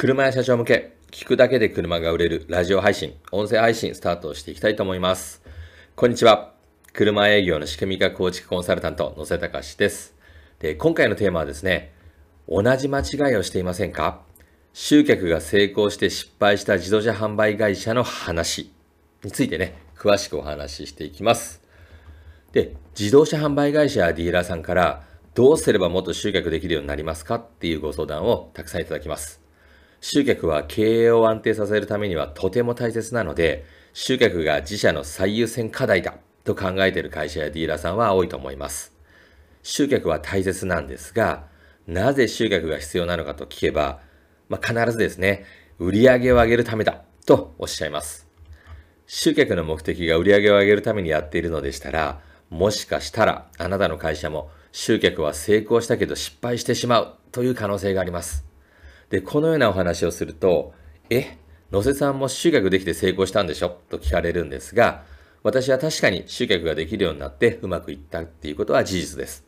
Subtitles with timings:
[0.00, 5.42] 車や社長向け、聞くだけで車が売れるラジオ配信、音声配信スタートしていきたいと思います。
[5.96, 6.54] こんにちは。
[6.92, 10.14] 車営業の仕組み化構築コンサルタント、野瀬隆です。
[10.60, 11.92] で、今回のテーマはですね、
[12.48, 14.20] 同じ間違いをしていませんか？
[14.72, 18.72] 集客が成功して失敗した自動車販売会社の話
[19.24, 21.60] についてね、詳しくお話ししていきます。
[22.52, 25.02] で、自動車販売会社やディーラーさんから
[25.34, 27.34] どうすればもっと集客できるようになりますか？
[27.34, 29.47] っていうご相談をたくさんいただきます。
[30.00, 36.14] 集客は経営を安定させるためにはとても大切なので、集客が自社の最優先課題だ
[36.44, 38.92] と考えている会社やディーラーさんは多いと思います。
[39.62, 41.46] 集客は大切なんですが、
[41.86, 44.00] なぜ集客が必要なのかと聞けば、
[44.48, 45.44] まあ、必ずですね、
[45.78, 48.28] 売り上げを上げるためだとおっしゃいます。
[49.06, 52.20] 集客の目的が売り上げを上げるためにやっているのでしたら、
[52.50, 58.47] もしかしたらあなたの会社も集客は成功したけど失敗してしまうという可能性があります。
[59.10, 60.72] で、このようなお話をすると、
[61.10, 61.38] え、
[61.70, 63.78] 野瀬さんも集客できて成功したんでしょ？
[63.88, 65.04] と聞かれるんですが、
[65.42, 69.44] 私は確かに集客ができるようになってうまくいったっていうことは事実です。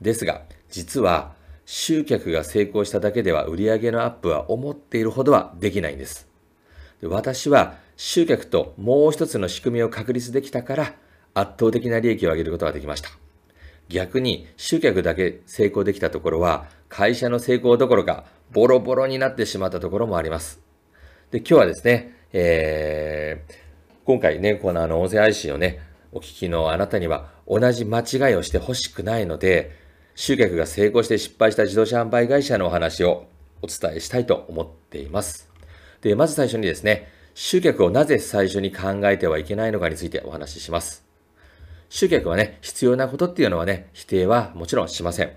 [0.00, 6.28] ですが、実は集客が成功しただけでは売上のアップは思っているほどはできないんです。
[7.02, 10.94] 私は集客ともう一つの仕組みを確立できたから
[11.34, 13.10] 圧倒的な利益を上げることができました。
[13.88, 20.60] 逆に集客だけ成功できたところは会社の成功どころかボロボロになってしまったところもあります。
[21.30, 23.54] で、今日はですね、えー、
[24.04, 25.80] 今回ね、このあの音声配信をね、
[26.12, 29.72] お聞きのあなたには同じ間違いをしてほしくないので、
[30.14, 33.26] 集客が成功して失敗した自動車販売会社のお話を
[33.62, 35.50] お伝えしたいと思っています。
[36.00, 41.04] で、まず最初にですね、集客をなぜ最初に考えてはいけないのかについてお話しします。
[41.90, 45.32] 集客はね、必要なことっていうのはね、否定はもちろんしません。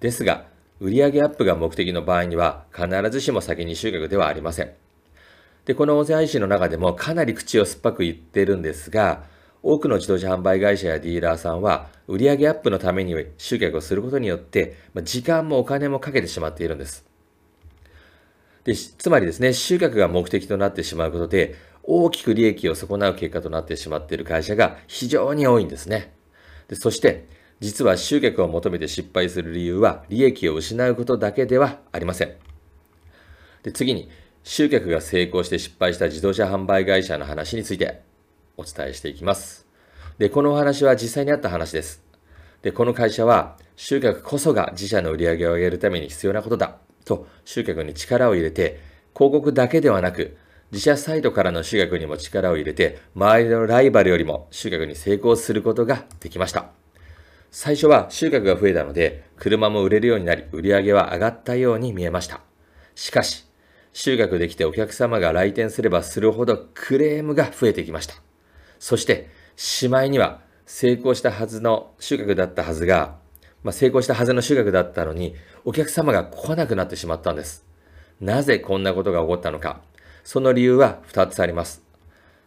[0.00, 0.46] ですが、
[0.80, 4.70] 売上アップが目的の場合には、必ずしも先に集客ではありません。
[5.64, 9.24] で、この音声配信の中でもかなり口を酸っぱく言ってるんですが、
[9.62, 17.04] 多くの自動車販売会社やディーラーさんは、売上アップのために集客をすることによって、時間もお金もかけてしまっているんです。
[18.64, 26.12] でつまりですね、集客が目的となってしまうことで、大きく利益を損なう結果となってしまっている会社が非常に多いんですね。
[26.68, 27.26] でそして、
[27.60, 32.34] 実は集客を求めて失敗する理由は、利益を失うことだけではありません。
[33.62, 34.08] で次に、
[34.44, 38.02] 集客が成功して失敗した自動車販売会社の話について
[38.56, 39.66] お伝えしていきます。
[40.18, 42.02] で、このお話は実際にあった話です。
[42.62, 48.80] で、この会社は、集客こそが自社の売り上げを上げるために必要なことだと集客に力を入れて、
[49.16, 50.36] 広告だけではなく、
[50.70, 56.70] 自社サイトからの集客にも力を入れて、周りのライバルよりも集客に成功することができました。
[57.50, 62.40] 最初は集客が増えたので、車も売れるようになり、売り上げは上がったように見えました。
[62.94, 63.46] しかし、
[63.92, 68.14] 集客できてお客様が来店すればするほどクレームが増えてきました。
[68.78, 73.16] そして、しまいには成功したはずの収穫だったはずが、
[73.64, 75.34] まあ、成功したはずの収穫だったのに、
[75.64, 77.66] お客様が来なくなってしまったんです。
[78.20, 79.80] なぜこんなことが起こったのか。
[80.22, 81.82] その理由は2つあります。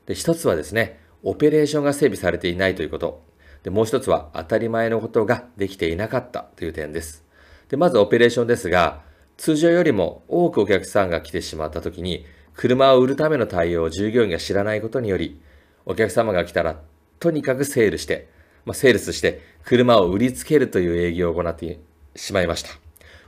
[0.06, 3.31] で、1つはですね、オペレーションが整備されていないということ。
[3.64, 7.24] で、もう1つは当たり前のことができていなかったという点です。
[7.70, 9.02] で、まずオペレーションですが、
[9.38, 15.42] 通常よりも多くお客さんが来てしまった時に、車を売るための対応を従業員が知らないことにより、
[15.86, 16.80] お客様が来たら、
[17.20, 18.30] とにかくセールして、
[18.66, 21.80] まあ、セールスして、車を売りつけるという営業を行って
[22.16, 22.70] しまいました。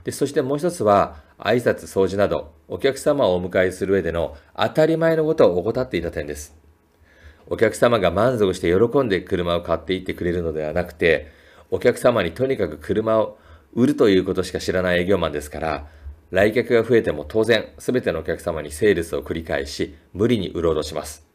[0.04, 6.63] で、そしてもう一つは、挨拶、掃除など、お客様をお迎えする上での当たり前のことを怠っていた点です。
[7.46, 11.30] お客様が満足して喜んで車を買っていってくれるのではなくて、
[11.70, 13.38] お客様にとにかく車を
[13.74, 15.86] 売るということしか知らない営業マンですから、
[16.30, 21.26] 来客が増えても当然、すべてのお客様にセールスを繰り返し、無理に売ろうとします。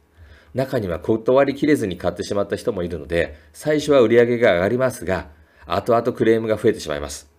[0.54, 5.30] 中には断りきれずに買ってしまった人もいるので、最初は売り上げが上がりますが、
[5.66, 7.30] 後々クレームが増えてしまいます。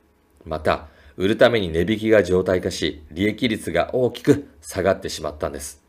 [0.45, 0.87] また、
[1.17, 5.83] 売るために値引きが常態化し、利益率が大きく下がってしまったんです。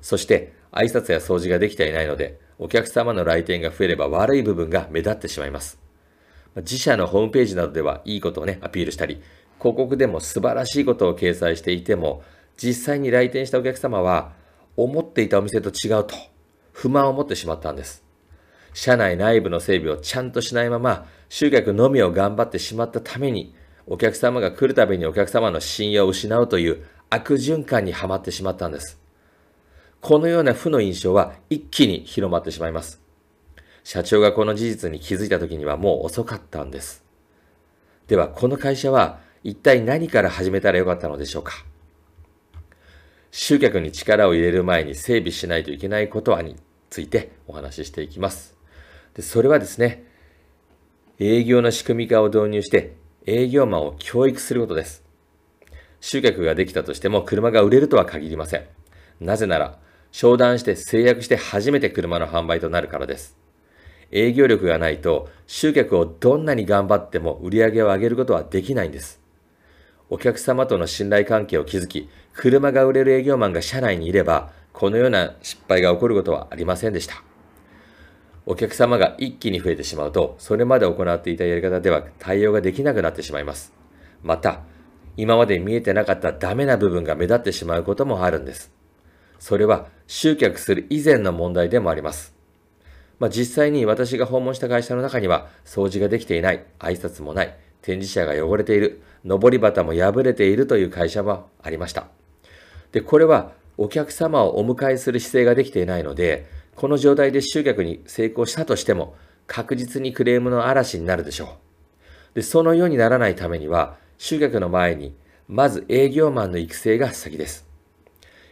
[0.00, 5.78] そして、挨拶や掃除ができていないので、お客様の来店が増えれば悪い部分が目立ってしまいます。
[6.56, 9.22] 自社のホームページなどではいいことをね、アピールしたり、
[9.58, 12.22] 広告でも素晴らしいことを掲載していても、
[12.56, 14.32] 実際に来店したお客様は、
[14.76, 16.14] 思っていたお店と違うと
[16.72, 18.04] 不満を持ってしまったんです。
[18.72, 23.54] 社内内部の整備をちゃんとしないまま、集客のみを頑張ってしまったために、
[23.86, 28.99] お客様が来るたびにお客様の信用を失うという悪循環にはまってしまったんです。
[30.00, 33.00] このような負の印象は一気に広まってしまいます。
[33.84, 37.04] 社長がこの事実に気づいた時にはもう遅かったんです。
[38.06, 41.64] では、この会社は一体何から始めたらよかったのでしょうか
[43.30, 46.56] 集客に力を入れる前に整備しないといけないことはに
[46.88, 48.56] ついてお話ししていきます。
[49.14, 50.04] でそれはですね、
[51.18, 55.04] 営業の仕組み化を導入して営業マンを教育することです。
[56.00, 58.64] 集客ができたとしても車が売れるとは限りません。
[59.20, 59.78] なぜなら、
[60.12, 63.36] 商談して制約して初めて車の販売となるからです。
[64.12, 69.20] 営業力がないと集客をどんなに頑張っても売り上げを上げることはできないんです。
[70.08, 77.22] お客様との信頼関係を築き、車が売れる営業マンが社内にいれば、このような失敗が起こることはありませんでした。
[78.46, 83.72] お客様が一気に増えてしまうと、それまで行っていたやり方では対応ができなくなってしまいます。
[84.24, 84.62] また、
[85.16, 88.79] 今まで見えてなかったダメな部分が目立ってしまうこともあるんです。
[89.40, 92.34] それは集客する以前の問題でもあります。
[93.18, 102.06] まあ、実際に私が訪問した会社の中には、掃除ができていない、挨拶もない、展示車が汚れている、上り旗も破れているという会社もありました。
[102.92, 106.46] で、これはお客様をお迎えする姿勢ができていないので、
[106.76, 109.16] この状態で集客に成功したとしても、
[109.46, 111.56] 確実にクレームの嵐になるでしょ
[112.32, 112.34] う。
[112.34, 115.14] で、そのようにならないためには、集客の前に、
[115.48, 117.69] まず営業マンの育成が先です。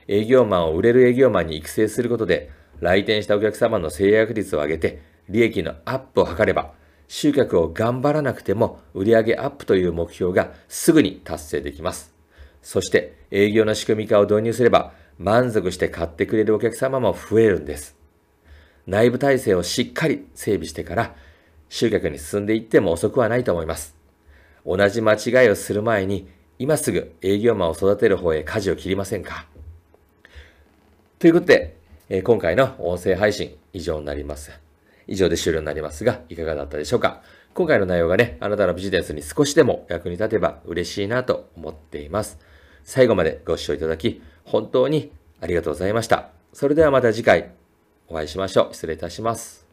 [0.08, 2.50] 営業マンを売れる営業マンに育成することで、
[2.80, 6.72] 来店したお客様の制約率を上げて、利益のアップを図れば、
[7.08, 12.14] 集客を頑張らなくても売上アップという目標がすぐに達成できます。
[12.60, 17.96] そして営業の仕組み化を導入すれば満足して買ってくれるお客様も増えるんです。
[18.86, 21.14] 内部体制をしっかり整備してから
[21.70, 23.96] 集客に進んでいっても遅くはないと思います。
[24.66, 26.28] 同じ間違いをする前に
[26.58, 29.46] 今すぐ営業マンを育てる方へ舵を切りませんか？
[31.18, 31.76] ということで
[32.08, 34.52] え、今回の音声配信以上になります。
[35.06, 37.22] 以上で終了になりますが、いかがだったでしょうか？
[37.54, 42.38] 今回の内容がね、あなたのビジネスに少しでも役に立てば嬉しいなと思っています。
[42.84, 46.30] 最後までご視聴いただき、本当にありがとうございました。
[46.52, 47.50] それではまた次回
[48.06, 48.74] お会いしましょう。
[48.74, 49.67] 失礼いたします。